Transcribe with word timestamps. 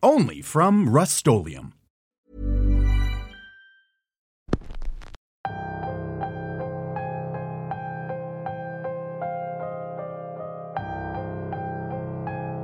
Only 0.00 0.42
from 0.42 0.86
Rust 0.86 1.26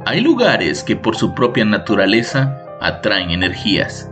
Hay 0.07 0.21
lugares 0.21 0.85
que 0.85 0.95
por 0.95 1.17
su 1.17 1.35
propia 1.35 1.65
naturaleza 1.65 2.57
atraen 2.81 3.33
energías. 3.33 4.09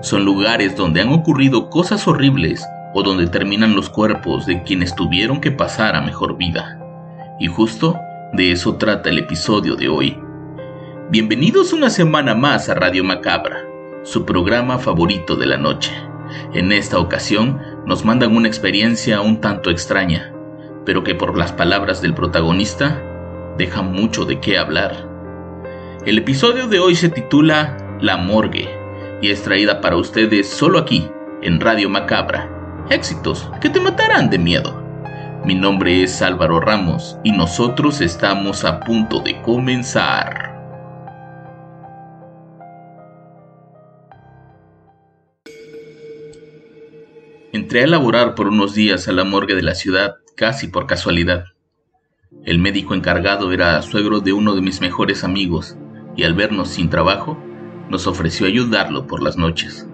Son 0.00 0.24
lugares 0.24 0.74
donde 0.74 1.02
han 1.02 1.10
ocurrido 1.10 1.68
cosas 1.68 2.08
horribles 2.08 2.66
o 2.94 3.02
donde 3.02 3.26
terminan 3.26 3.76
los 3.76 3.90
cuerpos 3.90 4.46
de 4.46 4.62
quienes 4.62 4.94
tuvieron 4.94 5.42
que 5.42 5.50
pasar 5.50 5.94
a 5.94 6.00
mejor 6.00 6.38
vida. 6.38 6.80
Y 7.38 7.48
justo 7.48 7.98
de 8.32 8.52
eso 8.52 8.76
trata 8.76 9.10
el 9.10 9.18
episodio 9.18 9.76
de 9.76 9.90
hoy. 9.90 10.21
Bienvenidos 11.12 11.74
una 11.74 11.90
semana 11.90 12.34
más 12.34 12.70
a 12.70 12.74
Radio 12.74 13.04
Macabra, 13.04 13.66
su 14.02 14.24
programa 14.24 14.78
favorito 14.78 15.36
de 15.36 15.44
la 15.44 15.58
noche. 15.58 15.92
En 16.54 16.72
esta 16.72 16.98
ocasión 16.98 17.60
nos 17.84 18.02
mandan 18.02 18.34
una 18.34 18.48
experiencia 18.48 19.20
un 19.20 19.38
tanto 19.38 19.68
extraña, 19.68 20.32
pero 20.86 21.04
que 21.04 21.14
por 21.14 21.36
las 21.36 21.52
palabras 21.52 22.00
del 22.00 22.14
protagonista 22.14 22.98
deja 23.58 23.82
mucho 23.82 24.24
de 24.24 24.40
qué 24.40 24.56
hablar. 24.56 25.06
El 26.06 26.16
episodio 26.16 26.66
de 26.66 26.78
hoy 26.78 26.94
se 26.94 27.10
titula 27.10 27.76
La 28.00 28.16
Morgue 28.16 28.70
y 29.20 29.30
es 29.32 29.42
traída 29.42 29.82
para 29.82 29.96
ustedes 29.96 30.48
solo 30.48 30.78
aquí, 30.78 31.10
en 31.42 31.60
Radio 31.60 31.90
Macabra. 31.90 32.48
Éxitos 32.88 33.50
que 33.60 33.68
te 33.68 33.80
matarán 33.80 34.30
de 34.30 34.38
miedo. 34.38 34.82
Mi 35.44 35.54
nombre 35.54 36.04
es 36.04 36.22
Álvaro 36.22 36.58
Ramos 36.58 37.18
y 37.22 37.32
nosotros 37.32 38.00
estamos 38.00 38.64
a 38.64 38.80
punto 38.80 39.20
de 39.20 39.42
comenzar. 39.42 40.51
Entré 47.52 47.84
a 47.84 47.86
laborar 47.86 48.34
por 48.34 48.48
unos 48.48 48.74
días 48.74 49.08
a 49.08 49.12
la 49.12 49.24
morgue 49.24 49.54
de 49.54 49.60
la 49.60 49.74
ciudad 49.74 50.14
casi 50.38 50.68
por 50.68 50.86
casualidad. 50.86 51.44
El 52.46 52.58
médico 52.58 52.94
encargado 52.94 53.52
era 53.52 53.82
suegro 53.82 54.20
de 54.20 54.32
uno 54.32 54.54
de 54.54 54.62
mis 54.62 54.80
mejores 54.80 55.22
amigos 55.22 55.76
y 56.16 56.22
al 56.22 56.32
vernos 56.32 56.68
sin 56.68 56.88
trabajo, 56.88 57.38
nos 57.90 58.06
ofreció 58.06 58.46
ayudarlo 58.46 59.06
por 59.06 59.22
las 59.22 59.36
noches. 59.36 59.86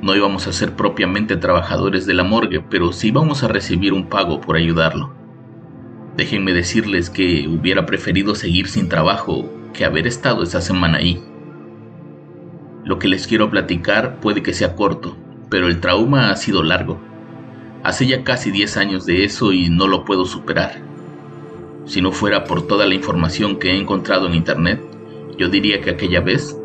No 0.00 0.16
íbamos 0.16 0.46
a 0.46 0.54
ser 0.54 0.74
propiamente 0.74 1.36
trabajadores 1.36 2.06
de 2.06 2.14
la 2.14 2.24
morgue, 2.24 2.62
pero 2.62 2.92
sí 2.92 3.08
íbamos 3.08 3.42
a 3.42 3.48
recibir 3.48 3.92
un 3.92 4.08
pago 4.08 4.40
por 4.40 4.56
ayudarlo. 4.56 5.12
Déjenme 6.16 6.54
decirles 6.54 7.10
que 7.10 7.46
hubiera 7.46 7.84
preferido 7.84 8.34
seguir 8.34 8.68
sin 8.68 8.88
trabajo 8.88 9.52
que 9.74 9.84
haber 9.84 10.06
estado 10.06 10.42
esa 10.42 10.62
semana 10.62 10.96
ahí. 10.96 11.22
Lo 12.84 12.98
que 12.98 13.08
les 13.08 13.26
quiero 13.26 13.50
platicar 13.50 14.18
puede 14.20 14.42
que 14.42 14.54
sea 14.54 14.74
corto, 14.74 15.14
pero 15.50 15.66
el 15.66 15.80
trauma 15.80 16.30
ha 16.30 16.36
sido 16.36 16.62
largo. 16.62 16.98
Hace 17.82 18.06
ya 18.06 18.24
casi 18.24 18.50
10 18.50 18.76
años 18.76 19.06
de 19.06 19.24
eso 19.24 19.52
y 19.52 19.68
no 19.68 19.88
lo 19.88 20.04
puedo 20.04 20.24
superar. 20.24 20.80
Si 21.84 22.00
no 22.00 22.12
fuera 22.12 22.44
por 22.44 22.66
toda 22.66 22.86
la 22.86 22.94
información 22.94 23.58
que 23.58 23.72
he 23.72 23.78
encontrado 23.78 24.26
en 24.26 24.34
Internet, 24.34 24.80
yo 25.36 25.48
diría 25.48 25.80
que 25.80 25.90
aquella 25.90 26.20
vez 26.20 26.56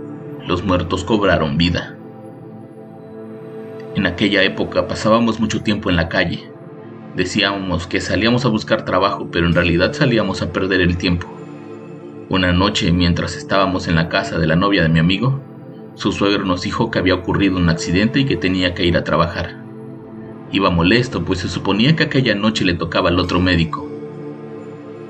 los 0.45 0.63
muertos 0.63 1.03
cobraron 1.03 1.57
vida. 1.57 1.97
En 3.95 4.05
aquella 4.05 4.43
época 4.43 4.87
pasábamos 4.87 5.39
mucho 5.39 5.63
tiempo 5.63 5.89
en 5.89 5.95
la 5.95 6.09
calle. 6.09 6.49
Decíamos 7.15 7.87
que 7.87 8.01
salíamos 8.01 8.45
a 8.45 8.49
buscar 8.49 8.83
trabajo, 8.83 9.29
pero 9.31 9.47
en 9.47 9.55
realidad 9.55 9.93
salíamos 9.93 10.41
a 10.41 10.51
perder 10.51 10.81
el 10.81 10.97
tiempo. 10.97 11.27
Una 12.27 12.51
noche, 12.51 12.91
mientras 12.91 13.37
estábamos 13.37 13.87
en 13.87 13.95
la 13.95 14.09
casa 14.09 14.37
de 14.37 14.47
la 14.47 14.57
novia 14.57 14.83
de 14.83 14.89
mi 14.89 14.99
amigo, 14.99 15.39
su 15.95 16.11
suegro 16.11 16.43
nos 16.43 16.61
dijo 16.61 16.91
que 16.91 16.99
había 16.99 17.15
ocurrido 17.15 17.57
un 17.57 17.69
accidente 17.69 18.19
y 18.19 18.25
que 18.25 18.35
tenía 18.35 18.73
que 18.73 18.85
ir 18.85 18.97
a 18.97 19.05
trabajar. 19.05 19.55
Iba 20.51 20.69
molesto, 20.69 21.23
pues 21.23 21.39
se 21.39 21.47
suponía 21.47 21.95
que 21.95 22.03
aquella 22.03 22.35
noche 22.35 22.65
le 22.65 22.73
tocaba 22.73 23.09
al 23.09 23.19
otro 23.19 23.39
médico. 23.39 23.89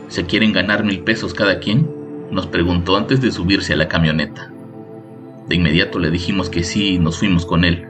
¿Se 0.08 0.26
quieren 0.26 0.54
ganar 0.54 0.84
mil 0.84 1.02
pesos 1.02 1.34
cada 1.34 1.60
quien? 1.60 1.90
nos 2.32 2.48
preguntó 2.48 2.98
antes 2.98 3.22
de 3.22 3.32
subirse 3.32 3.74
a 3.74 3.78
la 3.78 3.88
camioneta. 3.88 4.52
De 5.48 5.56
inmediato 5.56 6.00
le 6.00 6.12
dijimos 6.12 6.50
que 6.50 6.64
sí 6.64 6.96
y 6.96 7.00
nos 7.00 7.20
fuimos 7.20 7.46
con 7.46 7.66
él. 7.66 7.88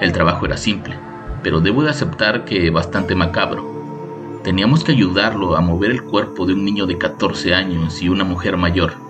El 0.00 0.12
trabajo 0.12 0.46
era 0.46 0.56
simple, 0.56 0.94
pero 1.42 1.60
debo 1.60 1.82
de 1.82 1.90
aceptar 1.90 2.44
que 2.44 2.70
bastante 2.70 3.14
macabro. 3.14 4.40
Teníamos 4.44 4.84
que 4.84 4.92
ayudarlo 4.92 5.56
a 5.56 5.60
mover 5.60 5.90
el 5.90 6.02
cuerpo 6.02 6.46
de 6.46 6.54
un 6.54 6.64
niño 6.64 6.86
de 6.86 6.98
14 6.98 7.54
años 7.54 8.02
y 8.02 8.08
una 8.08 8.24
mujer 8.24 8.56
mayor, 8.56 9.05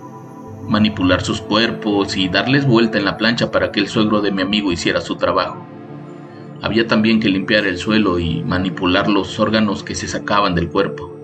manipular 0.67 1.23
sus 1.23 1.41
cuerpos 1.41 2.17
y 2.17 2.29
darles 2.29 2.67
vuelta 2.67 2.99
en 2.99 3.05
la 3.05 3.17
plancha 3.17 3.51
para 3.51 3.73
que 3.73 3.81
el 3.81 3.89
suegro 3.89 4.21
de 4.21 4.33
mi 4.33 4.43
amigo 4.43 4.73
hiciera 4.73 5.01
su 5.01 5.17
trabajo. 5.17 5.65
Había 6.63 6.87
también 6.87 7.21
que 7.21 7.29
limpiar 7.29 7.67
el 7.67 7.79
suelo 7.79 8.19
y 8.19 8.43
manipular 8.43 9.09
los 9.09 9.39
órganos 9.39 9.83
que 9.83 9.95
se 9.95 10.09
sacaban 10.09 10.55
del 10.55 10.69
cuerpo. 10.69 11.15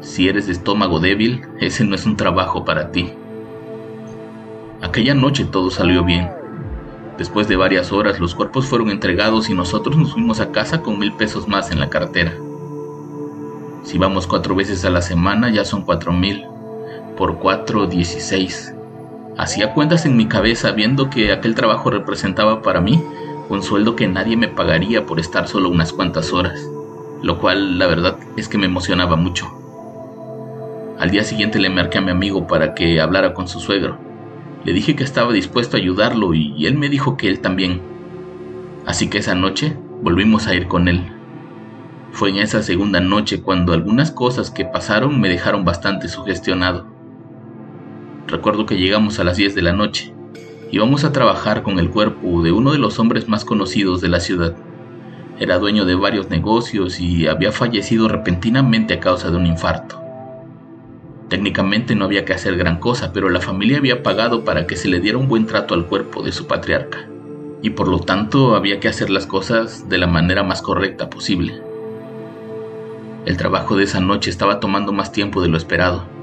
Si 0.00 0.28
eres 0.28 0.46
de 0.46 0.52
estómago 0.52 1.00
débil, 1.00 1.42
ese 1.60 1.84
no 1.84 1.94
es 1.94 2.06
un 2.06 2.16
trabajo 2.16 2.64
para 2.64 2.90
ti. 2.92 3.12
Aquella 4.80 5.14
noche 5.14 5.44
todo 5.44 5.70
salió 5.70 6.04
bien. 6.04 6.30
Después 7.18 7.48
de 7.48 7.56
varias 7.56 7.92
horas 7.92 8.20
los 8.20 8.34
cuerpos 8.34 8.66
fueron 8.66 8.90
entregados 8.90 9.50
y 9.50 9.54
nosotros 9.54 9.96
nos 9.96 10.12
fuimos 10.12 10.40
a 10.40 10.52
casa 10.52 10.82
con 10.82 10.98
mil 10.98 11.12
pesos 11.14 11.48
más 11.48 11.70
en 11.72 11.80
la 11.80 11.90
cartera. 11.90 12.32
Si 13.82 13.98
vamos 13.98 14.26
cuatro 14.26 14.54
veces 14.54 14.84
a 14.84 14.90
la 14.90 15.02
semana 15.02 15.50
ya 15.50 15.64
son 15.64 15.82
cuatro 15.82 16.12
mil. 16.12 16.44
Por 17.18 17.40
cuatro, 17.40 17.88
dieciséis. 17.88 18.72
Hacía 19.36 19.74
cuentas 19.74 20.06
en 20.06 20.16
mi 20.16 20.26
cabeza 20.26 20.70
viendo 20.70 21.10
que 21.10 21.32
aquel 21.32 21.56
trabajo 21.56 21.90
representaba 21.90 22.62
para 22.62 22.80
mí 22.80 23.02
un 23.48 23.60
sueldo 23.64 23.96
que 23.96 24.06
nadie 24.06 24.36
me 24.36 24.46
pagaría 24.46 25.04
por 25.04 25.18
estar 25.18 25.48
solo 25.48 25.68
unas 25.68 25.92
cuantas 25.92 26.32
horas, 26.32 26.64
lo 27.20 27.40
cual 27.40 27.76
la 27.76 27.88
verdad 27.88 28.18
es 28.36 28.48
que 28.48 28.56
me 28.56 28.66
emocionaba 28.66 29.16
mucho. 29.16 29.48
Al 31.00 31.10
día 31.10 31.24
siguiente 31.24 31.58
le 31.58 31.70
marqué 31.70 31.98
a 31.98 32.02
mi 32.02 32.12
amigo 32.12 32.46
para 32.46 32.72
que 32.74 33.00
hablara 33.00 33.34
con 33.34 33.48
su 33.48 33.58
suegro. 33.58 33.98
Le 34.64 34.72
dije 34.72 34.94
que 34.94 35.02
estaba 35.02 35.32
dispuesto 35.32 35.76
a 35.76 35.80
ayudarlo 35.80 36.34
y 36.34 36.66
él 36.66 36.78
me 36.78 36.88
dijo 36.88 37.16
que 37.16 37.28
él 37.28 37.40
también. 37.40 37.82
Así 38.86 39.10
que 39.10 39.18
esa 39.18 39.34
noche 39.34 39.76
volvimos 40.02 40.46
a 40.46 40.54
ir 40.54 40.68
con 40.68 40.86
él. 40.86 41.12
Fue 42.12 42.30
en 42.30 42.36
esa 42.36 42.62
segunda 42.62 43.00
noche 43.00 43.42
cuando 43.42 43.72
algunas 43.72 44.12
cosas 44.12 44.52
que 44.52 44.64
pasaron 44.64 45.20
me 45.20 45.28
dejaron 45.28 45.64
bastante 45.64 46.06
sugestionado. 46.06 46.87
Recuerdo 48.28 48.66
que 48.66 48.76
llegamos 48.76 49.18
a 49.18 49.24
las 49.24 49.38
10 49.38 49.54
de 49.54 49.62
la 49.62 49.72
noche. 49.72 50.12
Íbamos 50.70 51.04
a 51.04 51.12
trabajar 51.12 51.62
con 51.62 51.78
el 51.78 51.88
cuerpo 51.88 52.42
de 52.42 52.52
uno 52.52 52.72
de 52.72 52.78
los 52.78 52.98
hombres 52.98 53.26
más 53.26 53.46
conocidos 53.46 54.02
de 54.02 54.08
la 54.08 54.20
ciudad. 54.20 54.54
Era 55.38 55.58
dueño 55.58 55.86
de 55.86 55.94
varios 55.94 56.28
negocios 56.28 57.00
y 57.00 57.26
había 57.26 57.52
fallecido 57.52 58.06
repentinamente 58.06 58.92
a 58.92 59.00
causa 59.00 59.30
de 59.30 59.38
un 59.38 59.46
infarto. 59.46 59.98
Técnicamente 61.30 61.94
no 61.94 62.04
había 62.04 62.26
que 62.26 62.34
hacer 62.34 62.58
gran 62.58 62.78
cosa, 62.78 63.14
pero 63.14 63.30
la 63.30 63.40
familia 63.40 63.78
había 63.78 64.02
pagado 64.02 64.44
para 64.44 64.66
que 64.66 64.76
se 64.76 64.88
le 64.88 65.00
diera 65.00 65.16
un 65.16 65.28
buen 65.28 65.46
trato 65.46 65.72
al 65.72 65.86
cuerpo 65.86 66.22
de 66.22 66.32
su 66.32 66.46
patriarca, 66.46 67.08
y 67.62 67.70
por 67.70 67.88
lo 67.88 68.00
tanto 68.00 68.56
había 68.56 68.78
que 68.78 68.88
hacer 68.88 69.08
las 69.08 69.26
cosas 69.26 69.88
de 69.88 69.96
la 69.96 70.06
manera 70.06 70.42
más 70.42 70.60
correcta 70.60 71.08
posible. 71.08 71.62
El 73.24 73.38
trabajo 73.38 73.74
de 73.74 73.84
esa 73.84 74.00
noche 74.00 74.28
estaba 74.28 74.60
tomando 74.60 74.92
más 74.92 75.12
tiempo 75.12 75.40
de 75.40 75.48
lo 75.48 75.56
esperado. 75.56 76.17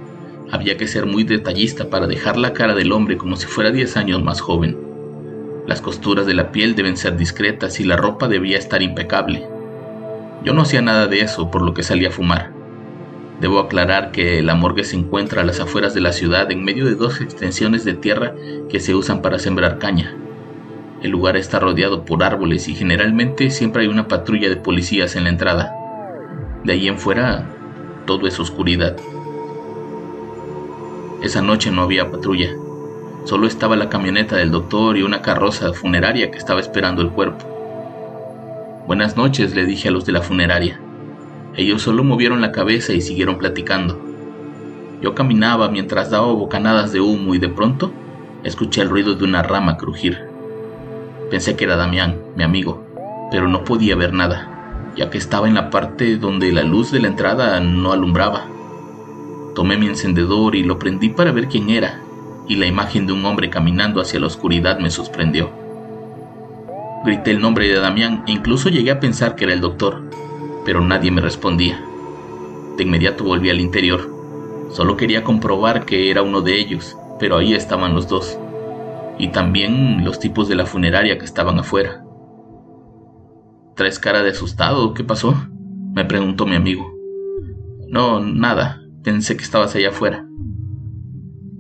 Había 0.56 0.78
que 0.78 0.88
ser 0.88 1.06
muy 1.06 1.25
detallista 1.25 1.90
para 1.90 2.07
dejar 2.07 2.38
la 2.38 2.54
cara 2.54 2.74
del 2.74 2.94
hombre 2.94 3.18
como 3.18 3.36
si 3.36 3.46
fuera 3.46 3.72
10 3.72 3.98
años 3.98 4.24
más 4.24 4.40
joven. 4.40 4.78
Las 5.68 5.81
costuras 5.81 6.25
de 6.25 6.34
la 6.34 6.54
piel 6.54 6.75
deben 6.75 6.96
ser 6.96 7.18
discretas 7.18 7.81
y 7.81 7.84
la 7.84 7.98
ropa 7.98 8.30
debía 8.30 8.57
estar 8.57 8.81
impecable. 8.81 9.46
Yo 10.46 10.54
no 10.54 10.62
hacía 10.62 10.81
nada 10.81 11.07
de 11.07 11.19
eso, 11.19 11.52
por 11.52 11.62
lo 11.62 11.74
que 11.74 11.84
salía 11.84 12.07
a 12.07 12.12
fumar. 12.13 12.54
Debo 13.42 13.60
aclarar 13.60 14.13
que 14.13 14.42
la 14.42 14.56
morgue 14.56 14.86
se 14.86 14.96
encuentra 14.96 15.42
a 15.42 15.46
las 15.46 15.60
afueras 15.60 15.94
de 15.94 16.00
la 16.00 16.13
ciudad 16.13 16.50
en 16.50 16.63
medio 16.63 16.86
de 16.86 16.96
dos 16.96 17.19
extensiones 17.19 17.84
de 17.84 17.96
tierra 17.96 18.34
que 18.69 18.80
se 18.80 18.96
usan 18.96 19.22
para 19.22 19.40
sembrar 19.40 19.78
caña. 19.78 20.16
El 21.04 21.12
lugar 21.12 21.36
está 21.36 21.60
rodeado 21.60 22.06
por 22.06 22.24
árboles 22.24 22.69
y 22.69 22.75
generalmente 22.75 23.50
siempre 23.50 23.81
hay 23.81 23.90
una 23.90 24.07
patrulla 24.07 24.48
de 24.48 24.56
policías 24.56 25.18
en 25.18 25.25
la 25.25 25.31
entrada. 25.31 25.74
De 26.63 26.72
ahí 26.72 26.88
en 26.88 26.98
fuera, 26.98 27.46
todo 28.06 28.25
es 28.25 28.40
oscuridad. 28.40 28.96
Esa 31.21 31.41
noche 31.41 31.71
no 31.71 31.81
había 31.81 32.12
patrulla. 32.12 32.50
Solo 33.23 33.47
estaba 33.47 33.75
la 33.75 33.89
camioneta 33.89 34.35
del 34.35 34.51
doctor 34.51 34.97
y 34.97 35.03
una 35.03 35.21
carroza 35.21 35.73
funeraria 35.73 36.29
que 36.29 36.38
estaba 36.38 36.59
esperando 36.59 37.01
el 37.01 37.09
cuerpo. 37.09 37.45
Buenas 38.85 39.17
noches, 39.17 39.56
le 39.56 39.65
dije 39.65 39.88
a 39.88 39.91
los 39.91 40.06
de 40.06 40.12
la 40.12 40.21
funeraria. 40.21 40.79
Ellos 41.56 41.81
solo 41.81 42.03
movieron 42.03 42.41
la 42.41 42.51
cabeza 42.51 42.94
y 42.94 43.01
siguieron 43.01 43.38
platicando. 43.38 44.00
Yo 45.01 45.15
caminaba 45.15 45.69
mientras 45.69 46.12
daba 46.12 46.27
bocanadas 46.27 46.91
de 46.91 47.01
humo 47.01 47.33
y 47.33 47.39
de 47.39 47.50
pronto 47.50 47.91
escuché 48.44 48.81
el 48.81 48.89
ruido 48.89 49.15
de 49.15 49.23
una 49.23 49.41
rama 49.41 49.77
crujir. 49.77 50.19
Pensé 51.31 51.56
que 51.56 51.63
era 51.63 51.75
Damián, 51.75 52.19
mi 52.35 52.44
amigo, 52.44 52.85
pero 53.31 53.47
no 53.47 53.63
podía 53.63 53.95
ver 53.95 54.13
nada, 54.13 54.91
ya 54.95 55.09
que 55.09 55.18
estaba 55.18 55.47
en 55.47 55.56
la 55.56 55.71
parte 55.71 56.18
donde 56.18 56.51
la 56.51 56.63
luz 56.63 56.91
de 56.91 57.00
la 57.00 57.07
entrada 57.07 57.59
no 57.59 57.91
alumbraba. 57.91 58.55
Tomé 59.56 59.78
mi 59.78 59.88
encendedor 59.88 60.54
y 60.56 60.63
lo 60.63 60.78
prendí 60.78 61.10
para 61.10 61.31
ver 61.31 61.48
quién 61.48 61.69
era, 61.69 62.02
y 62.48 62.57
la 62.57 62.66
imagen 62.66 63.07
de 63.07 63.13
un 63.13 63.25
hombre 63.25 63.50
caminando 63.50 64.02
hacia 64.02 64.19
la 64.19 64.28
oscuridad 64.28 64.80
me 64.80 64.92
sorprendió. 64.92 65.50
Grité 67.06 67.31
el 67.31 67.40
nombre 67.40 67.68
de 67.68 67.80
Damián 67.80 68.24
e 68.28 68.34
incluso 68.34 68.69
llegué 68.69 68.92
a 68.92 69.00
pensar 69.00 69.36
que 69.36 69.46
era 69.46 69.54
el 69.54 69.62
doctor, 69.62 70.02
pero 70.66 70.81
nadie 70.81 71.10
me 71.10 71.22
respondía. 71.22 71.81
De 72.78 72.84
inmediato 72.84 73.24
volví 73.24 73.50
al 73.50 73.62
interior. 73.62 74.13
Solo 74.72 74.98
quería 74.98 75.24
comprobar 75.24 75.86
que 75.86 76.12
era 76.12 76.22
uno 76.22 76.42
de 76.42 76.60
ellos, 76.60 76.98
pero 77.19 77.38
ahí 77.38 77.54
estaban 77.54 77.94
los 77.94 78.10
dos. 78.10 78.38
Y 79.18 79.30
también 79.30 80.04
los 80.04 80.19
tipos 80.19 80.50
de 80.50 80.56
la 80.56 80.66
funeraria 80.66 81.18
que 81.18 81.25
estaban 81.25 81.57
afuera. 81.60 82.04
¿Traes 83.75 84.00
cara 84.00 84.22
de 84.24 84.31
asustado? 84.31 84.94
¿Qué 84.94 85.04
pasó? 85.04 85.36
me 85.94 86.04
preguntó 86.04 86.46
mi 86.46 86.56
amigo. 86.56 86.92
No, 87.88 88.19
nada. 88.19 88.84
Pensé 89.06 89.38
que 89.38 89.44
estabas 89.44 89.75
allá 89.75 89.90
afuera. 89.90 90.25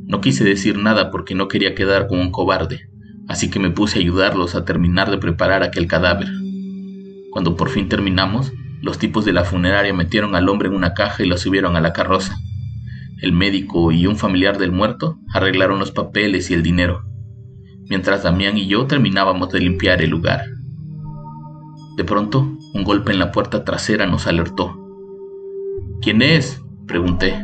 No 0.07 0.19
quise 0.19 0.43
decir 0.43 0.79
nada 0.79 1.11
porque 1.11 1.35
no 1.35 1.47
quería 1.47 1.75
quedar 1.75 2.07
como 2.07 2.23
un 2.23 2.31
cobarde, 2.31 2.89
así 3.27 3.51
que 3.51 3.59
me 3.59 3.69
puse 3.69 3.99
a 3.99 4.01
ayudarlos 4.01 4.55
a 4.55 4.65
terminar 4.65 5.11
de 5.11 5.19
preparar 5.19 5.61
aquel 5.61 5.85
cadáver. 5.85 6.27
Cuando 7.29 7.55
por 7.55 7.69
fin 7.69 7.87
terminamos, 7.87 8.51
los 8.81 8.97
tipos 8.97 9.25
de 9.25 9.33
la 9.33 9.43
funeraria 9.43 9.93
metieron 9.93 10.33
al 10.35 10.49
hombre 10.49 10.69
en 10.69 10.73
una 10.73 10.95
caja 10.95 11.21
y 11.21 11.27
lo 11.27 11.37
subieron 11.37 11.75
a 11.75 11.81
la 11.81 11.93
carroza. 11.93 12.35
El 13.21 13.31
médico 13.31 13.91
y 13.91 14.07
un 14.07 14.15
familiar 14.15 14.57
del 14.57 14.71
muerto 14.71 15.19
arreglaron 15.31 15.77
los 15.77 15.91
papeles 15.91 16.49
y 16.49 16.55
el 16.55 16.63
dinero, 16.63 17.03
mientras 17.87 18.23
Damián 18.23 18.57
y 18.57 18.65
yo 18.65 18.87
terminábamos 18.87 19.51
de 19.51 19.59
limpiar 19.59 20.01
el 20.01 20.09
lugar. 20.09 20.45
De 21.95 22.03
pronto, 22.03 22.57
un 22.73 22.83
golpe 22.83 23.11
en 23.11 23.19
la 23.19 23.31
puerta 23.31 23.63
trasera 23.63 24.07
nos 24.07 24.25
alertó. 24.25 24.75
¿Quién 26.01 26.23
es? 26.23 26.64
Pregunté. 26.87 27.41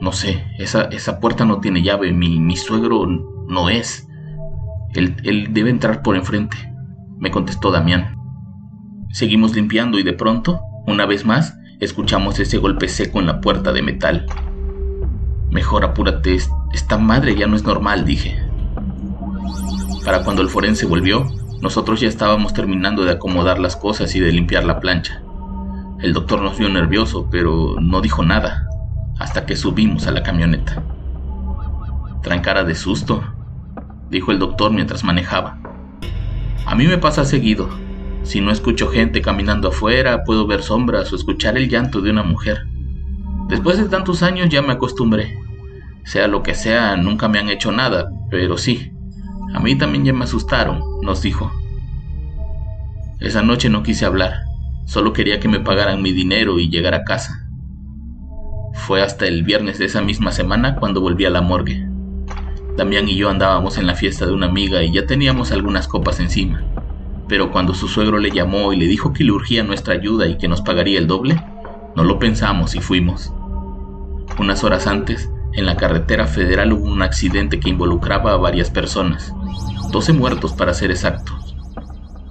No 0.00 0.12
sé, 0.12 0.44
esa, 0.58 0.84
esa 0.84 1.20
puerta 1.20 1.44
no 1.44 1.60
tiene 1.60 1.82
llave, 1.82 2.12
mi, 2.12 2.38
mi 2.38 2.56
suegro 2.56 3.06
no 3.06 3.68
es. 3.68 4.08
Él, 4.94 5.16
él 5.24 5.48
debe 5.52 5.70
entrar 5.70 6.02
por 6.02 6.16
enfrente, 6.16 6.56
me 7.18 7.30
contestó 7.30 7.70
Damián. 7.70 8.16
Seguimos 9.12 9.54
limpiando 9.54 9.98
y 9.98 10.02
de 10.02 10.12
pronto, 10.12 10.60
una 10.86 11.04
vez 11.06 11.24
más, 11.24 11.56
escuchamos 11.80 12.38
ese 12.38 12.58
golpe 12.58 12.88
seco 12.88 13.20
en 13.20 13.26
la 13.26 13.40
puerta 13.40 13.72
de 13.72 13.82
metal. 13.82 14.26
Mejor 15.50 15.84
apúrate, 15.84 16.38
esta 16.72 16.96
madre 16.96 17.34
ya 17.34 17.46
no 17.46 17.56
es 17.56 17.64
normal, 17.64 18.04
dije. 18.04 18.38
Para 20.04 20.24
cuando 20.24 20.42
el 20.42 20.48
forense 20.48 20.86
volvió, 20.86 21.26
nosotros 21.60 22.00
ya 22.00 22.08
estábamos 22.08 22.54
terminando 22.54 23.04
de 23.04 23.12
acomodar 23.12 23.58
las 23.58 23.76
cosas 23.76 24.14
y 24.14 24.20
de 24.20 24.32
limpiar 24.32 24.64
la 24.64 24.80
plancha. 24.80 25.22
El 26.02 26.14
doctor 26.14 26.40
nos 26.40 26.58
vio 26.58 26.70
nervioso, 26.70 27.28
pero 27.30 27.76
no 27.78 28.00
dijo 28.00 28.24
nada, 28.24 28.66
hasta 29.18 29.44
que 29.44 29.54
subimos 29.54 30.06
a 30.06 30.10
la 30.12 30.22
camioneta. 30.22 30.82
Traen 32.22 32.40
cara 32.40 32.64
de 32.64 32.74
susto, 32.74 33.22
dijo 34.08 34.32
el 34.32 34.38
doctor 34.38 34.72
mientras 34.72 35.04
manejaba. 35.04 35.58
A 36.64 36.74
mí 36.74 36.86
me 36.86 36.96
pasa 36.96 37.26
seguido, 37.26 37.68
si 38.22 38.40
no 38.40 38.50
escucho 38.50 38.88
gente 38.88 39.20
caminando 39.20 39.68
afuera, 39.68 40.24
puedo 40.24 40.46
ver 40.46 40.62
sombras 40.62 41.12
o 41.12 41.16
escuchar 41.16 41.58
el 41.58 41.68
llanto 41.68 42.00
de 42.00 42.10
una 42.10 42.22
mujer. 42.22 42.66
Después 43.48 43.76
de 43.76 43.84
tantos 43.84 44.22
años 44.22 44.48
ya 44.48 44.62
me 44.62 44.72
acostumbré. 44.72 45.38
Sea 46.04 46.28
lo 46.28 46.42
que 46.42 46.54
sea, 46.54 46.96
nunca 46.96 47.28
me 47.28 47.38
han 47.38 47.50
hecho 47.50 47.72
nada, 47.72 48.10
pero 48.30 48.56
sí, 48.56 48.92
a 49.52 49.60
mí 49.60 49.76
también 49.76 50.06
ya 50.06 50.14
me 50.14 50.24
asustaron, 50.24 50.82
nos 51.02 51.20
dijo. 51.20 51.52
Esa 53.18 53.42
noche 53.42 53.68
no 53.68 53.82
quise 53.82 54.06
hablar, 54.06 54.44
solo 54.86 55.12
quería 55.12 55.40
que 55.40 55.48
me 55.48 55.60
pagaran 55.60 56.02
mi 56.02 56.12
dinero 56.12 56.58
y 56.58 56.68
llegar 56.68 56.94
a 56.94 57.04
casa. 57.04 57.48
Fue 58.74 59.02
hasta 59.02 59.26
el 59.26 59.42
viernes 59.42 59.78
de 59.78 59.86
esa 59.86 60.02
misma 60.02 60.32
semana 60.32 60.76
cuando 60.76 61.00
volví 61.00 61.24
a 61.24 61.30
la 61.30 61.42
morgue. 61.42 61.86
Damián 62.76 63.08
y 63.08 63.16
yo 63.16 63.28
andábamos 63.28 63.78
en 63.78 63.86
la 63.86 63.94
fiesta 63.94 64.26
de 64.26 64.32
una 64.32 64.46
amiga 64.46 64.82
y 64.82 64.92
ya 64.92 65.06
teníamos 65.06 65.52
algunas 65.52 65.86
copas 65.86 66.20
encima 66.20 66.64
pero 67.30 67.52
cuando 67.52 67.74
su 67.74 67.86
suegro 67.86 68.18
le 68.18 68.32
llamó 68.32 68.72
y 68.72 68.76
le 68.76 68.88
dijo 68.88 69.12
que 69.12 69.22
le 69.22 69.30
urgía 69.30 69.62
nuestra 69.62 69.94
ayuda 69.94 70.26
y 70.26 70.36
que 70.36 70.48
nos 70.48 70.62
pagaría 70.62 70.98
el 70.98 71.06
doble, 71.06 71.40
no 71.94 72.02
lo 72.02 72.18
pensamos 72.18 72.74
y 72.74 72.80
fuimos. 72.80 73.32
Unas 74.40 74.64
horas 74.64 74.88
antes, 74.88 75.30
en 75.52 75.64
la 75.64 75.76
carretera 75.76 76.26
federal 76.26 76.72
hubo 76.72 76.90
un 76.90 77.02
accidente 77.02 77.60
que 77.60 77.68
involucraba 77.68 78.32
a 78.32 78.36
varias 78.36 78.68
personas, 78.68 79.32
12 79.92 80.12
muertos 80.12 80.54
para 80.54 80.74
ser 80.74 80.90
exactos. 80.90 81.49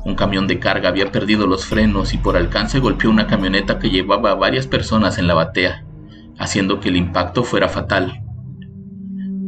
Un 0.06 0.16
camión 0.16 0.48
de 0.48 0.60
carga 0.60 0.90
había 0.90 1.12
perdido 1.12 1.46
los 1.46 1.66
frenos 1.66 2.14
y 2.14 2.18
por 2.18 2.38
alcance 2.38 2.80
golpeó 2.80 3.10
una 3.10 3.28
camioneta 3.28 3.80
que 3.80 3.90
llevaba 3.90 4.32
a 4.32 4.36
varias 4.36 4.66
personas 4.66 5.18
en 5.18 5.28
la 5.28 5.34
batea, 5.34 5.86
haciendo 6.38 6.80
que 6.80 6.90
el 6.90 6.96
impacto 6.96 7.44
fuera 7.44 7.68
fatal. 7.68 8.22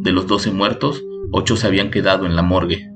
De 0.02 0.12
los 0.12 0.28
12 0.28 0.52
muertos, 0.52 1.02
8 1.32 1.56
se 1.56 1.68
habían 1.68 1.90
quedado 1.90 2.26
en 2.26 2.36
la 2.36 2.42
morgue. 2.42 2.92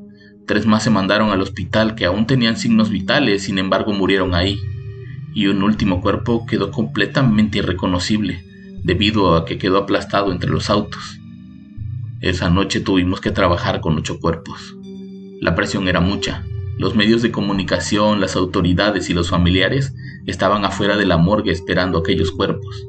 Tres 0.46 0.66
más 0.66 0.84
se 0.84 0.90
mandaron 0.90 1.30
al 1.30 1.42
hospital 1.42 1.96
que 1.96 2.06
aún 2.06 2.28
tenían 2.28 2.58
signos 2.58 2.90
vitales, 2.90 3.44
sin 3.44 3.58
embargo 3.58 3.94
murieron 3.94 4.36
ahí. 4.36 4.60
Y 5.34 5.48
un 5.48 5.64
último 5.64 6.02
cuerpo 6.02 6.46
quedó 6.46 6.72
completamente 6.72 7.60
irreconocible, 7.60 8.44
debido 8.84 9.36
a 9.36 9.46
que 9.46 9.58
quedó 9.58 9.78
aplastado 9.78 10.32
entre 10.32 10.50
los 10.50 10.70
autos. 10.70 11.20
Esa 12.22 12.50
noche 12.50 12.82
tuvimos 12.82 13.22
que 13.22 13.32
trabajar 13.32 13.82
con 13.82 13.98
ocho 13.98 14.20
cuerpos. 14.20 14.76
La 15.42 15.56
presión 15.56 15.88
era 15.88 16.02
mucha. 16.02 16.44
Los 16.78 16.96
medios 16.96 17.22
de 17.22 17.32
comunicación, 17.32 18.20
las 18.20 18.36
autoridades 18.36 19.10
y 19.10 19.14
los 19.14 19.30
familiares 19.30 19.94
estaban 20.26 20.66
afuera 20.66 20.98
de 20.98 21.06
la 21.06 21.18
morgue 21.18 21.52
esperando 21.52 22.00
aquellos 22.00 22.32
cuerpos. 22.32 22.88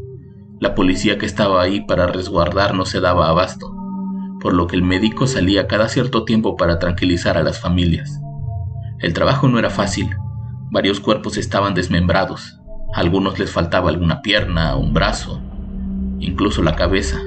La 0.61 0.75
policía 0.75 1.19
que 1.19 1.27
estaba 1.27 1.63
ahí 1.63 1.83
para 1.87 2.07
resguardar 2.07 2.75
no 2.75 2.85
se 2.85 3.01
daba 3.01 3.29
abasto 3.29 3.77
por 4.47 4.55
lo 4.55 4.69
que 4.69 4.77
el 4.77 4.85
médico 4.85 5.27
salía 5.27 5.67
cada 5.67 5.89
cierto 5.89 6.25
tiempo 6.25 6.57
para 6.57 6.79
tranquilizar 6.79 7.37
a 7.37 7.43
las 7.43 7.59
familias. 7.59 8.21
El 9.01 9.13
trabajo 9.13 9.49
no 9.49 9.59
era 9.59 9.71
fácil, 9.71 10.09
varios 10.71 11.01
cuerpos 11.01 11.37
estaban 11.37 11.75
desmembrados, 11.75 12.61
a 12.95 13.01
algunos 13.01 13.41
les 13.41 13.51
faltaba 13.51 13.91
alguna 13.91 14.23
pierna, 14.23 14.77
un 14.77 14.95
brazo, 14.95 15.41
incluso 16.21 16.63
la 16.63 16.77
cabeza, 16.77 17.19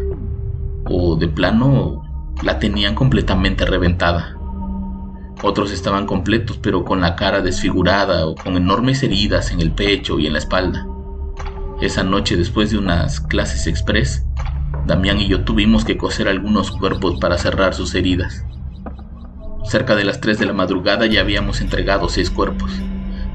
o 0.86 1.18
de 1.18 1.28
plano 1.28 2.04
la 2.42 2.58
tenían 2.58 2.96
completamente 2.96 3.66
reventada. 3.66 4.39
Otros 5.42 5.72
estaban 5.72 6.06
completos 6.06 6.60
pero 6.62 6.84
con 6.84 7.02
la 7.02 7.16
cara 7.16 7.42
desfigurada 7.42 8.26
o 8.26 8.36
con 8.36 8.58
enormes 8.58 9.04
heridas 9.04 9.52
en 9.52 9.62
el 9.62 9.72
pecho 9.72 10.20
y 10.20 10.28
en 10.28 10.34
la 10.34 10.40
espalda. 10.40 10.86
Esa 11.82 12.04
noche 12.04 12.36
después 12.36 12.72
de 12.72 12.78
unas 12.78 13.22
clases 13.22 13.68
express, 13.68 14.26
Damián 14.86 15.20
y 15.20 15.28
yo 15.28 15.44
tuvimos 15.44 15.86
que 15.86 15.98
coser 15.98 16.28
algunos 16.28 16.72
cuerpos 16.72 17.20
para 17.20 17.38
cerrar 17.38 17.74
sus 17.74 17.94
heridas. 17.96 18.44
Cerca 19.64 19.96
de 19.96 20.04
las 20.04 20.20
3 20.20 20.40
de 20.40 20.46
la 20.48 20.54
madrugada 20.54 21.06
ya 21.06 21.22
habíamos 21.22 21.62
entregado 21.62 22.10
seis 22.10 22.30
cuerpos. 22.30 22.72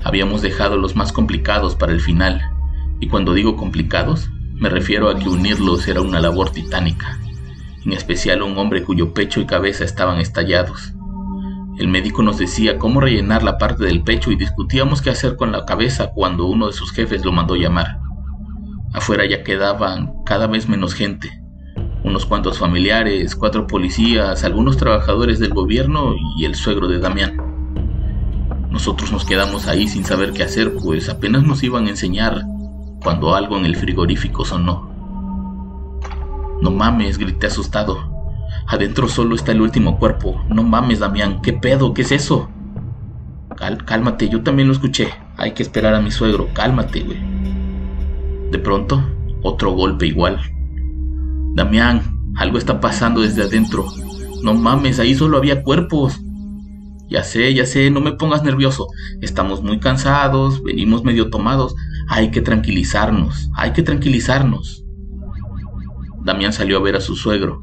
Habíamos 0.02 0.42
dejado 0.42 0.76
los 0.76 0.96
más 0.96 1.12
complicados 1.12 1.76
para 1.76 1.92
el 1.92 2.00
final, 2.00 2.42
y 2.98 3.08
cuando 3.08 3.34
digo 3.34 3.56
complicados, 3.56 4.28
me 4.54 4.68
refiero 4.68 5.08
a 5.08 5.18
que 5.18 5.28
unirlos 5.28 5.86
era 5.86 6.00
una 6.00 6.20
labor 6.20 6.50
titánica, 6.50 7.18
en 7.84 7.92
especial 7.92 8.42
un 8.42 8.58
hombre 8.58 8.82
cuyo 8.82 9.14
pecho 9.14 9.40
y 9.40 9.46
cabeza 9.46 9.84
estaban 9.84 10.18
estallados. 10.18 10.93
El 11.78 11.88
médico 11.88 12.22
nos 12.22 12.38
decía 12.38 12.78
cómo 12.78 13.00
rellenar 13.00 13.42
la 13.42 13.58
parte 13.58 13.84
del 13.84 14.02
pecho 14.04 14.30
y 14.30 14.36
discutíamos 14.36 15.02
qué 15.02 15.10
hacer 15.10 15.36
con 15.36 15.50
la 15.50 15.64
cabeza 15.64 16.12
cuando 16.14 16.46
uno 16.46 16.68
de 16.68 16.72
sus 16.72 16.92
jefes 16.92 17.24
lo 17.24 17.32
mandó 17.32 17.56
llamar. 17.56 17.98
Afuera 18.92 19.26
ya 19.26 19.42
quedaban 19.42 20.12
cada 20.24 20.46
vez 20.46 20.68
menos 20.68 20.94
gente, 20.94 21.42
unos 22.04 22.26
cuantos 22.26 22.58
familiares, 22.58 23.34
cuatro 23.34 23.66
policías, 23.66 24.44
algunos 24.44 24.76
trabajadores 24.76 25.40
del 25.40 25.52
gobierno 25.52 26.14
y 26.38 26.44
el 26.44 26.54
suegro 26.54 26.86
de 26.86 27.00
Damián. 27.00 27.36
Nosotros 28.70 29.10
nos 29.10 29.24
quedamos 29.24 29.66
ahí 29.66 29.88
sin 29.88 30.04
saber 30.04 30.32
qué 30.32 30.44
hacer, 30.44 30.74
pues 30.80 31.08
apenas 31.08 31.42
nos 31.42 31.64
iban 31.64 31.86
a 31.86 31.90
enseñar 31.90 32.42
cuando 33.02 33.34
algo 33.34 33.56
en 33.56 33.66
el 33.66 33.74
frigorífico 33.74 34.44
sonó. 34.44 34.90
No 36.60 36.70
mames, 36.70 37.18
grité 37.18 37.48
asustado. 37.48 38.13
Adentro 38.66 39.08
solo 39.08 39.34
está 39.34 39.52
el 39.52 39.60
último 39.60 39.98
cuerpo. 39.98 40.42
No 40.48 40.62
mames, 40.62 41.00
Damián, 41.00 41.42
¿qué 41.42 41.52
pedo? 41.52 41.94
¿Qué 41.94 42.02
es 42.02 42.12
eso? 42.12 42.48
cálmate, 43.86 44.28
yo 44.28 44.42
también 44.42 44.68
lo 44.68 44.74
escuché. 44.74 45.10
Hay 45.36 45.52
que 45.52 45.62
esperar 45.62 45.94
a 45.94 46.00
mi 46.00 46.10
suegro. 46.10 46.48
Cálmate, 46.52 47.00
güey. 47.00 47.18
De 48.50 48.58
pronto, 48.58 49.02
otro 49.42 49.72
golpe 49.72 50.06
igual. 50.06 50.40
Damián, 51.54 52.32
algo 52.36 52.58
está 52.58 52.80
pasando 52.80 53.20
desde 53.20 53.42
adentro. 53.42 53.86
No 54.42 54.54
mames, 54.54 54.98
ahí 54.98 55.14
solo 55.14 55.36
había 55.36 55.62
cuerpos. 55.62 56.20
Ya 57.08 57.22
sé, 57.22 57.54
ya 57.54 57.66
sé, 57.66 57.90
no 57.90 58.00
me 58.00 58.12
pongas 58.12 58.42
nervioso. 58.42 58.88
Estamos 59.20 59.62
muy 59.62 59.78
cansados, 59.78 60.62
venimos 60.62 61.04
medio 61.04 61.30
tomados. 61.30 61.74
Hay 62.08 62.30
que 62.30 62.40
tranquilizarnos, 62.40 63.50
hay 63.54 63.72
que 63.72 63.82
tranquilizarnos. 63.82 64.84
Damián 66.24 66.52
salió 66.52 66.78
a 66.78 66.82
ver 66.82 66.96
a 66.96 67.00
su 67.00 67.16
suegro, 67.16 67.62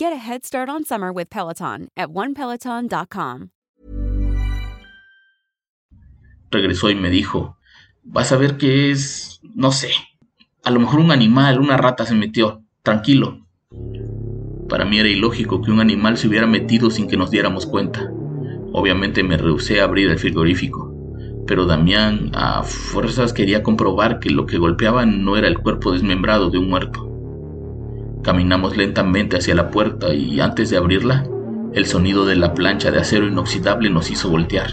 Get 0.00 0.14
a 0.14 0.16
head 0.16 0.46
start 0.46 0.70
on 0.70 0.82
summer 0.82 1.12
with 1.12 1.28
Peloton 1.28 1.88
at 1.94 2.08
onepeloton.com. 2.08 3.50
Regresó 6.50 6.88
y 6.88 6.94
me 6.94 7.10
dijo, 7.10 7.58
vas 8.02 8.32
a 8.32 8.38
ver 8.38 8.56
que 8.56 8.90
es, 8.90 9.42
no 9.42 9.72
sé, 9.72 9.90
a 10.64 10.70
lo 10.70 10.80
mejor 10.80 11.00
un 11.00 11.10
animal, 11.10 11.60
una 11.60 11.76
rata 11.76 12.06
se 12.06 12.14
metió, 12.14 12.62
tranquilo. 12.82 13.46
Para 14.70 14.86
mí 14.86 14.98
era 14.98 15.10
ilógico 15.10 15.60
que 15.60 15.70
un 15.70 15.80
animal 15.80 16.16
se 16.16 16.28
hubiera 16.28 16.46
metido 16.46 16.88
sin 16.88 17.06
que 17.06 17.18
nos 17.18 17.30
diéramos 17.30 17.66
cuenta. 17.66 18.10
Obviamente 18.72 19.22
me 19.22 19.36
rehusé 19.36 19.82
a 19.82 19.84
abrir 19.84 20.08
el 20.08 20.18
frigorífico, 20.18 20.94
pero 21.46 21.66
Damián 21.66 22.30
a 22.32 22.62
fuerzas 22.62 23.34
quería 23.34 23.62
comprobar 23.62 24.18
que 24.18 24.30
lo 24.30 24.46
que 24.46 24.56
golpeaba 24.56 25.04
no 25.04 25.36
era 25.36 25.46
el 25.46 25.58
cuerpo 25.58 25.92
desmembrado 25.92 26.48
de 26.48 26.56
un 26.56 26.70
muerto. 26.70 27.09
Caminamos 28.22 28.76
lentamente 28.76 29.38
hacia 29.38 29.54
la 29.54 29.70
puerta 29.70 30.12
y 30.12 30.40
antes 30.40 30.68
de 30.70 30.76
abrirla, 30.76 31.24
el 31.72 31.86
sonido 31.86 32.26
de 32.26 32.36
la 32.36 32.52
plancha 32.52 32.90
de 32.90 32.98
acero 32.98 33.26
inoxidable 33.26 33.88
nos 33.88 34.10
hizo 34.10 34.28
voltear. 34.28 34.70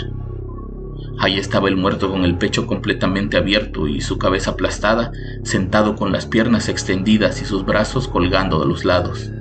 Ahí 1.19 1.37
estaba 1.37 1.69
el 1.69 1.77
muerto 1.77 2.11
con 2.11 2.25
el 2.25 2.37
pecho 2.37 2.67
completamente 2.67 3.37
abierto 3.37 3.87
y 3.87 4.01
su 4.01 4.17
cabeza 4.17 4.51
aplastada, 4.51 5.11
sentado 5.43 5.95
con 5.95 6.11
las 6.11 6.25
piernas 6.25 6.69
extendidas 6.69 7.41
y 7.41 7.45
sus 7.45 7.65
brazos 7.65 8.07
colgando 8.07 8.61
a 8.61 8.65
los 8.65 8.83
lados. 8.83 9.31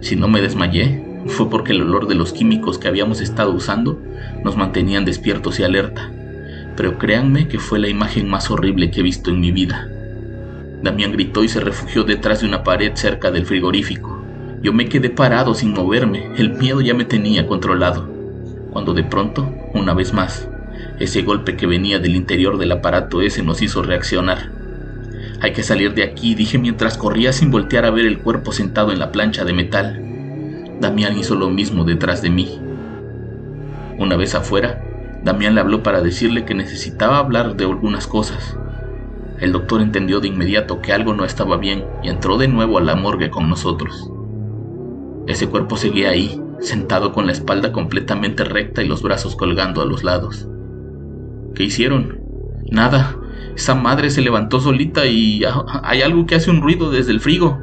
Si 0.00 0.16
no 0.16 0.28
me 0.28 0.40
desmayé, 0.40 1.04
fue 1.26 1.50
porque 1.50 1.72
el 1.72 1.82
olor 1.82 2.06
de 2.06 2.14
los 2.14 2.32
químicos 2.32 2.78
que 2.78 2.88
habíamos 2.88 3.20
estado 3.20 3.50
usando 3.50 4.00
nos 4.44 4.56
mantenían 4.56 5.04
despiertos 5.04 5.58
y 5.58 5.64
alerta. 5.64 6.12
Pero 6.76 6.98
créanme 6.98 7.48
que 7.48 7.58
fue 7.58 7.78
la 7.78 7.88
imagen 7.88 8.28
más 8.28 8.50
horrible 8.50 8.90
que 8.90 9.00
he 9.00 9.02
visto 9.02 9.30
en 9.30 9.40
mi 9.40 9.50
vida. 9.50 9.90
Damián 10.84 11.12
gritó 11.12 11.42
y 11.42 11.48
se 11.48 11.60
refugió 11.60 12.04
detrás 12.04 12.42
de 12.42 12.46
una 12.46 12.62
pared 12.62 12.92
cerca 12.94 13.30
del 13.30 13.46
frigorífico. 13.46 14.22
Yo 14.60 14.74
me 14.74 14.86
quedé 14.86 15.08
parado 15.08 15.54
sin 15.54 15.72
moverme, 15.72 16.30
el 16.36 16.52
miedo 16.52 16.82
ya 16.82 16.92
me 16.92 17.06
tenía 17.06 17.46
controlado. 17.46 18.06
Cuando 18.70 18.92
de 18.92 19.02
pronto, 19.02 19.50
una 19.72 19.94
vez 19.94 20.12
más, 20.12 20.46
ese 21.00 21.22
golpe 21.22 21.56
que 21.56 21.66
venía 21.66 22.00
del 22.00 22.14
interior 22.14 22.58
del 22.58 22.72
aparato 22.72 23.22
ese 23.22 23.42
nos 23.42 23.62
hizo 23.62 23.82
reaccionar. 23.82 24.50
Hay 25.40 25.54
que 25.54 25.62
salir 25.62 25.94
de 25.94 26.02
aquí, 26.02 26.34
dije 26.34 26.58
mientras 26.58 26.98
corría 26.98 27.32
sin 27.32 27.50
voltear 27.50 27.86
a 27.86 27.90
ver 27.90 28.04
el 28.04 28.18
cuerpo 28.18 28.52
sentado 28.52 28.92
en 28.92 28.98
la 28.98 29.10
plancha 29.10 29.46
de 29.46 29.54
metal. 29.54 30.02
Damián 30.80 31.16
hizo 31.16 31.34
lo 31.34 31.48
mismo 31.48 31.84
detrás 31.84 32.20
de 32.20 32.28
mí. 32.28 32.60
Una 33.98 34.16
vez 34.16 34.34
afuera, 34.34 34.84
Damián 35.22 35.54
le 35.54 35.62
habló 35.62 35.82
para 35.82 36.02
decirle 36.02 36.44
que 36.44 36.52
necesitaba 36.52 37.16
hablar 37.16 37.56
de 37.56 37.64
algunas 37.64 38.06
cosas. 38.06 38.58
El 39.40 39.52
doctor 39.52 39.82
entendió 39.82 40.20
de 40.20 40.28
inmediato 40.28 40.80
que 40.80 40.92
algo 40.92 41.12
no 41.12 41.24
estaba 41.24 41.56
bien 41.56 41.84
y 42.02 42.08
entró 42.08 42.38
de 42.38 42.48
nuevo 42.48 42.78
a 42.78 42.82
la 42.82 42.94
morgue 42.94 43.30
con 43.30 43.48
nosotros. 43.48 44.10
Ese 45.26 45.48
cuerpo 45.48 45.76
seguía 45.76 46.10
ahí, 46.10 46.40
sentado 46.60 47.12
con 47.12 47.26
la 47.26 47.32
espalda 47.32 47.72
completamente 47.72 48.44
recta 48.44 48.82
y 48.82 48.88
los 48.88 49.02
brazos 49.02 49.36
colgando 49.36 49.82
a 49.82 49.86
los 49.86 50.04
lados. 50.04 50.46
¿Qué 51.54 51.64
hicieron? 51.64 52.20
Nada. 52.70 53.16
Esa 53.56 53.74
madre 53.74 54.10
se 54.10 54.20
levantó 54.20 54.60
solita 54.60 55.06
y 55.06 55.42
hay 55.82 56.02
algo 56.02 56.26
que 56.26 56.34
hace 56.34 56.50
un 56.50 56.62
ruido 56.62 56.90
desde 56.90 57.12
el 57.12 57.20
frigo. 57.20 57.58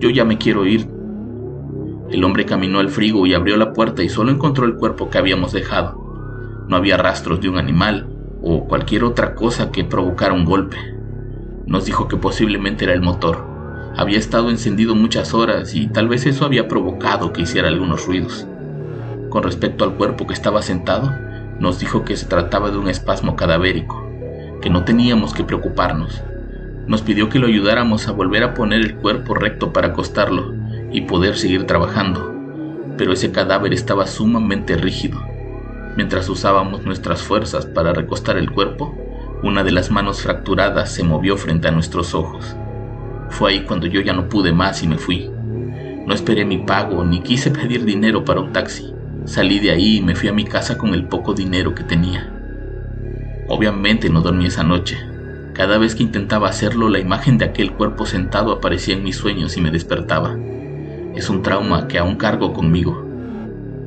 Yo 0.00 0.10
ya 0.10 0.24
me 0.24 0.38
quiero 0.38 0.66
ir. 0.66 0.88
El 2.10 2.24
hombre 2.24 2.46
caminó 2.46 2.78
al 2.78 2.90
frigo 2.90 3.26
y 3.26 3.34
abrió 3.34 3.56
la 3.56 3.72
puerta 3.72 4.02
y 4.02 4.08
solo 4.08 4.30
encontró 4.30 4.64
el 4.66 4.76
cuerpo 4.76 5.10
que 5.10 5.18
habíamos 5.18 5.52
dejado. 5.52 6.66
No 6.68 6.76
había 6.76 6.96
rastros 6.96 7.40
de 7.40 7.48
un 7.48 7.58
animal 7.58 8.08
o 8.42 8.64
cualquier 8.66 9.04
otra 9.04 9.34
cosa 9.34 9.70
que 9.70 9.84
provocara 9.84 10.32
un 10.32 10.44
golpe. 10.44 10.76
Nos 11.68 11.84
dijo 11.84 12.08
que 12.08 12.16
posiblemente 12.16 12.84
era 12.86 12.94
el 12.94 13.02
motor. 13.02 13.44
Había 13.94 14.16
estado 14.16 14.48
encendido 14.48 14.94
muchas 14.94 15.34
horas 15.34 15.74
y 15.74 15.86
tal 15.86 16.08
vez 16.08 16.24
eso 16.24 16.46
había 16.46 16.66
provocado 16.66 17.34
que 17.34 17.42
hiciera 17.42 17.68
algunos 17.68 18.06
ruidos. 18.06 18.46
Con 19.28 19.42
respecto 19.42 19.84
al 19.84 19.92
cuerpo 19.92 20.26
que 20.26 20.32
estaba 20.32 20.62
sentado, 20.62 21.12
nos 21.60 21.78
dijo 21.78 22.06
que 22.06 22.16
se 22.16 22.24
trataba 22.24 22.70
de 22.70 22.78
un 22.78 22.88
espasmo 22.88 23.36
cadavérico, 23.36 24.02
que 24.62 24.70
no 24.70 24.84
teníamos 24.84 25.34
que 25.34 25.44
preocuparnos. 25.44 26.22
Nos 26.86 27.02
pidió 27.02 27.28
que 27.28 27.38
lo 27.38 27.48
ayudáramos 27.48 28.08
a 28.08 28.12
volver 28.12 28.44
a 28.44 28.54
poner 28.54 28.80
el 28.80 28.94
cuerpo 28.94 29.34
recto 29.34 29.70
para 29.70 29.88
acostarlo 29.88 30.54
y 30.90 31.02
poder 31.02 31.36
seguir 31.36 31.66
trabajando, 31.66 32.34
pero 32.96 33.12
ese 33.12 33.30
cadáver 33.30 33.74
estaba 33.74 34.06
sumamente 34.06 34.74
rígido. 34.74 35.20
Mientras 35.96 36.30
usábamos 36.30 36.86
nuestras 36.86 37.20
fuerzas 37.20 37.66
para 37.66 37.92
recostar 37.92 38.38
el 38.38 38.50
cuerpo, 38.50 38.96
una 39.42 39.62
de 39.62 39.70
las 39.70 39.90
manos 39.90 40.22
fracturadas 40.22 40.92
se 40.92 41.04
movió 41.04 41.36
frente 41.36 41.68
a 41.68 41.70
nuestros 41.70 42.14
ojos. 42.14 42.56
Fue 43.30 43.52
ahí 43.52 43.60
cuando 43.62 43.86
yo 43.86 44.00
ya 44.00 44.12
no 44.12 44.28
pude 44.28 44.52
más 44.52 44.82
y 44.82 44.88
me 44.88 44.98
fui. 44.98 45.30
No 46.06 46.14
esperé 46.14 46.44
mi 46.44 46.58
pago 46.58 47.04
ni 47.04 47.20
quise 47.20 47.50
pedir 47.50 47.84
dinero 47.84 48.24
para 48.24 48.40
un 48.40 48.52
taxi. 48.52 48.92
Salí 49.26 49.60
de 49.60 49.70
ahí 49.70 49.98
y 49.98 50.02
me 50.02 50.16
fui 50.16 50.28
a 50.28 50.32
mi 50.32 50.44
casa 50.44 50.76
con 50.76 50.92
el 50.92 51.06
poco 51.06 51.34
dinero 51.34 51.74
que 51.74 51.84
tenía. 51.84 52.32
Obviamente 53.48 54.10
no 54.10 54.22
dormí 54.22 54.46
esa 54.46 54.64
noche. 54.64 54.98
Cada 55.52 55.78
vez 55.78 55.94
que 55.94 56.02
intentaba 56.02 56.48
hacerlo, 56.48 56.88
la 56.88 56.98
imagen 56.98 57.38
de 57.38 57.44
aquel 57.44 57.72
cuerpo 57.72 58.06
sentado 58.06 58.52
aparecía 58.52 58.94
en 58.94 59.04
mis 59.04 59.16
sueños 59.16 59.56
y 59.56 59.60
me 59.60 59.70
despertaba. 59.70 60.36
Es 61.14 61.30
un 61.30 61.42
trauma 61.42 61.88
que 61.88 61.98
aún 61.98 62.16
cargo 62.16 62.52
conmigo. 62.52 63.04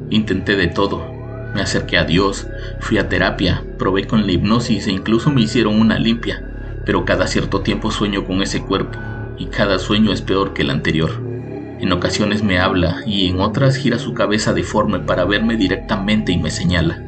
Intenté 0.09 0.55
de 0.55 0.67
todo, 0.67 1.10
me 1.53 1.61
acerqué 1.61 1.97
a 1.97 2.05
Dios, 2.05 2.47
fui 2.79 2.97
a 2.97 3.09
terapia, 3.09 3.63
probé 3.77 4.07
con 4.07 4.25
la 4.25 4.31
hipnosis 4.31 4.87
e 4.87 4.91
incluso 4.91 5.31
me 5.31 5.41
hicieron 5.41 5.79
una 5.79 5.99
limpia, 5.99 6.43
pero 6.85 7.03
cada 7.05 7.27
cierto 7.27 7.61
tiempo 7.61 7.91
sueño 7.91 8.25
con 8.25 8.41
ese 8.41 8.61
cuerpo 8.61 8.97
y 9.37 9.47
cada 9.47 9.79
sueño 9.79 10.13
es 10.13 10.21
peor 10.21 10.53
que 10.53 10.61
el 10.61 10.69
anterior. 10.69 11.11
En 11.79 11.91
ocasiones 11.91 12.43
me 12.43 12.59
habla 12.59 13.01
y 13.05 13.27
en 13.27 13.41
otras 13.41 13.75
gira 13.75 13.97
su 13.97 14.13
cabeza 14.13 14.53
deforme 14.53 14.99
para 14.99 15.25
verme 15.25 15.57
directamente 15.57 16.31
y 16.31 16.37
me 16.37 16.51
señala. 16.51 17.01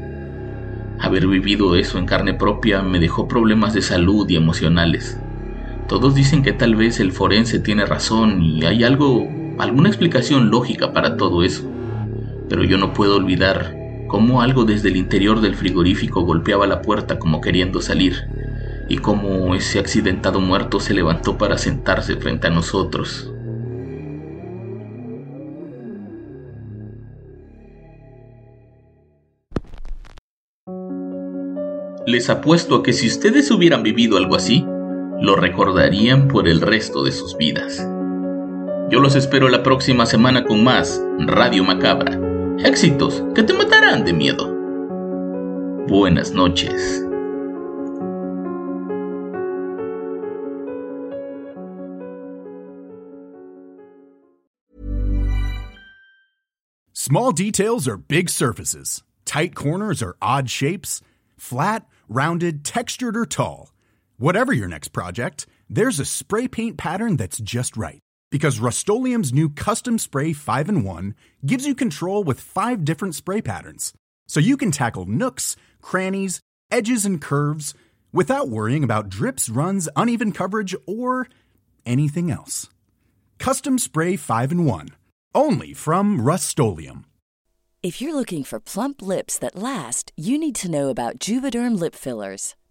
Haber 1.00 1.28
vivido 1.28 1.76
eso 1.76 2.00
en 2.00 2.06
carne 2.06 2.34
propia 2.34 2.82
me 2.82 3.00
dejó 3.00 3.28
problemas 3.28 3.74
de 3.74 3.82
salud 3.82 4.28
y 4.30 4.36
emocionales. 4.36 5.20
Todos 5.88 6.16
dicen 6.16 6.44
que 6.44 6.54
tal 6.54 6.76
vez 6.76 7.00
el 7.00 7.12
forense 7.12 7.60
tiene 7.60 7.86
razón 7.86 8.42
y 8.42 8.66
hay 8.66 8.84
algo, 8.84 9.28
alguna 9.60 9.90
explicación 9.90 10.50
lógica 10.50 10.92
para 10.92 11.18
todo 11.18 11.44
eso. 11.44 11.70
Pero 12.50 12.64
yo 12.64 12.78
no 12.78 12.94
puedo 12.94 13.18
olvidar 13.18 13.83
cómo 14.14 14.44
algo 14.44 14.64
desde 14.64 14.90
el 14.90 14.98
interior 14.98 15.42
del 15.42 15.56
frigorífico 15.56 16.22
golpeaba 16.22 16.68
la 16.68 16.84
puerta 16.84 17.18
como 17.18 17.42
queriendo 17.42 17.82
salir, 17.82 18.14
y 18.88 19.00
cómo 19.00 19.56
ese 19.56 19.80
accidentado 19.80 20.40
muerto 20.40 20.80
se 20.80 20.94
levantó 20.94 21.36
para 21.36 21.58
sentarse 21.58 22.16
frente 22.18 22.46
a 22.46 22.52
nosotros. 22.52 23.34
Les 32.06 32.30
apuesto 32.30 32.76
a 32.76 32.84
que 32.84 32.94
si 32.94 33.08
ustedes 33.08 33.50
hubieran 33.50 33.82
vivido 33.82 34.18
algo 34.18 34.36
así, 34.36 34.64
lo 35.22 35.36
recordarían 35.36 36.28
por 36.28 36.48
el 36.48 36.62
resto 36.62 37.04
de 37.04 37.14
sus 37.14 37.36
vidas. 37.36 37.84
Yo 38.92 39.00
los 39.00 39.16
espero 39.16 39.50
la 39.50 39.64
próxima 39.64 40.06
semana 40.06 40.44
con 40.44 40.64
más 40.64 41.04
Radio 41.18 41.64
Macabra 41.64 42.23
éxitos 42.60 43.20
que 43.36 43.44
te 43.44 43.54
matarán 43.54 44.06
de 44.06 44.14
miedo. 44.14 44.48
Buenas 45.88 46.32
noches. 46.32 47.02
Small 56.94 57.32
details 57.32 57.88
are 57.88 57.98
big 57.98 58.30
surfaces. 58.30 59.04
Tight 59.26 59.56
corners 59.56 60.02
are 60.02 60.16
odd 60.22 60.50
shapes. 60.50 61.02
Flat, 61.38 61.86
rounded, 62.08 62.64
textured, 62.64 63.18
or 63.18 63.26
tall. 63.26 63.74
Whatever 64.18 64.54
your 64.54 64.68
next 64.70 64.90
project, 64.90 65.46
there's 65.70 66.00
a 66.00 66.06
spray 66.06 66.48
paint 66.48 66.78
pattern 66.78 67.18
that's 67.18 67.40
just 67.40 67.76
right 67.76 68.00
because 68.34 68.60
Rust 68.60 68.90
new 68.90 69.48
Custom 69.48 70.00
Spray 70.00 70.34
5 70.34 70.68
in 70.68 70.84
1 70.84 71.14
gives 71.46 71.68
you 71.68 71.76
control 71.76 72.24
with 72.24 72.40
five 72.40 72.84
different 72.84 73.14
spray 73.14 73.44
patterns. 73.44 73.94
So 74.28 74.40
you 74.40 74.58
can 74.58 74.72
tackle 74.72 75.06
nooks, 75.06 75.56
crannies, 75.84 76.40
edges, 76.72 77.06
and 77.06 77.22
curves 77.22 77.76
without 78.12 78.50
worrying 78.50 78.84
about 78.84 79.10
drips, 79.10 79.52
runs, 79.52 79.88
uneven 79.96 80.32
coverage, 80.32 80.76
or 80.88 81.28
anything 81.86 82.32
else. 82.32 82.70
Custom 83.38 83.78
Spray 83.78 84.16
5 84.16 84.52
in 84.52 84.66
1. 84.66 84.90
Only 85.36 85.74
from 85.76 86.20
Rust 86.20 86.58
If 87.84 88.02
you're 88.02 88.16
looking 88.16 88.44
for 88.44 88.60
plump 88.60 89.04
lips 89.04 89.38
that 89.38 89.56
last, 89.56 90.12
you 90.18 90.40
need 90.40 90.56
to 90.56 90.72
know 90.72 90.90
about 90.90 91.20
Juvederm 91.20 91.80
lip 91.80 91.94
fillers. 91.94 92.56